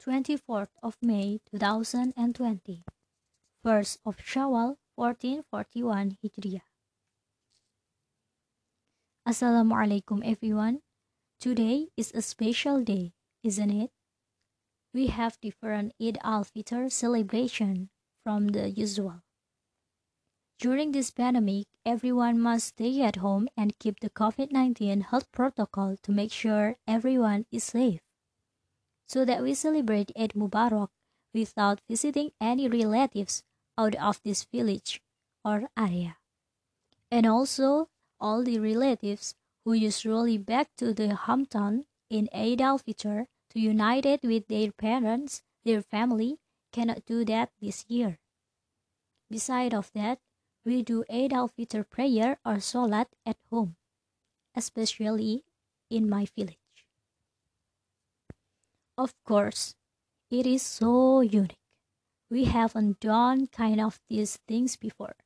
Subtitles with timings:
[0.00, 2.84] 24th of May 2020,
[3.66, 6.64] 1st of Shawwal 1441 Hijriah.
[9.28, 10.80] Assalamualaikum everyone.
[11.38, 13.12] Today is a special day,
[13.44, 13.92] isn't it?
[14.96, 17.90] We have different Eid al-Fitr celebration
[18.24, 19.20] from the usual.
[20.58, 26.10] During this pandemic, everyone must stay at home and keep the COVID-19 health protocol to
[26.10, 28.00] make sure everyone is safe.
[29.10, 30.94] So that we celebrate Eid Mubarak
[31.34, 33.42] without visiting any relatives
[33.76, 35.02] out of this village
[35.44, 36.18] or area.
[37.10, 37.88] And also
[38.20, 44.22] all the relatives who usually back to the hometown in Eid al-Fitr to unite it
[44.22, 46.38] with their parents, their family,
[46.70, 48.20] cannot do that this year.
[49.28, 50.20] Beside of that,
[50.64, 53.74] we do Eid al-Fitr prayer or Salat at home,
[54.54, 55.42] especially
[55.90, 56.69] in my village.
[59.00, 59.74] Of course,
[60.30, 61.58] it is so unique.
[62.30, 65.16] We haven't done kind of these things before.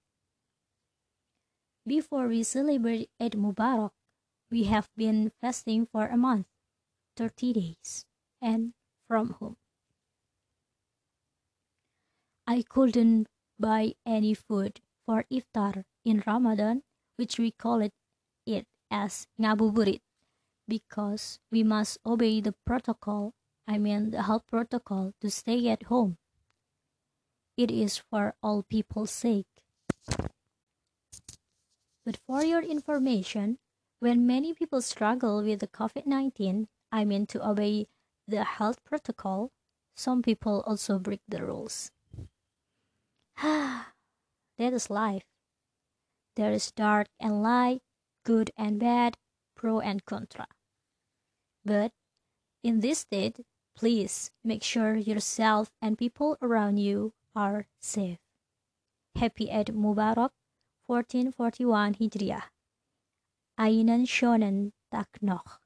[1.86, 3.92] Before we celebrate Eid Mubarak,
[4.50, 6.46] we have been fasting for a month,
[7.16, 8.06] 30 days,
[8.40, 8.74] and
[9.08, 9.56] from home.
[12.46, 16.84] I couldn't buy any food for iftar in Ramadan,
[17.16, 17.92] which we call it,
[18.46, 20.00] it as ngabuburit,
[20.68, 23.34] because we must obey the protocol,
[23.66, 26.18] I mean the health protocol to stay at home.
[27.56, 29.46] It is for all people's sake.
[32.04, 33.58] But for your information,
[34.00, 37.88] when many people struggle with the COVID-19, I mean to obey
[38.28, 39.50] the health protocol,
[39.96, 41.90] some people also break the rules.
[44.56, 45.24] That is life.
[46.36, 47.82] There is dark and light,
[48.24, 49.16] good and bad,
[49.56, 50.46] pro and contra.
[51.64, 51.92] But
[52.62, 53.40] in this state,
[53.76, 58.18] please make sure yourself and people around you are safe.
[59.16, 60.30] Happy Eid Mubarak
[60.86, 62.42] 1441 Hijriah.
[63.58, 65.63] Ainan Shonen Tak Noch.